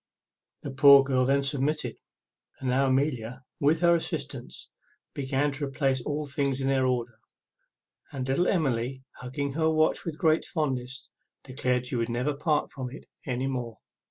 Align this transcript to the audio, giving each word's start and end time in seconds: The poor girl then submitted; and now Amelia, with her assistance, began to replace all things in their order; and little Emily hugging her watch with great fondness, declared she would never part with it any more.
The 0.63 0.71
poor 0.71 1.03
girl 1.03 1.25
then 1.25 1.43
submitted; 1.43 1.95
and 2.59 2.71
now 2.71 2.87
Amelia, 2.87 3.43
with 3.59 3.81
her 3.81 3.95
assistance, 3.95 4.71
began 5.13 5.51
to 5.51 5.65
replace 5.65 6.01
all 6.01 6.25
things 6.25 6.59
in 6.59 6.69
their 6.69 6.87
order; 6.87 7.19
and 8.11 8.27
little 8.27 8.47
Emily 8.47 9.03
hugging 9.17 9.51
her 9.53 9.69
watch 9.69 10.03
with 10.03 10.17
great 10.17 10.43
fondness, 10.43 11.11
declared 11.43 11.85
she 11.85 11.97
would 11.97 12.09
never 12.09 12.33
part 12.35 12.71
with 12.75 12.95
it 12.95 13.05
any 13.27 13.45
more. 13.45 13.77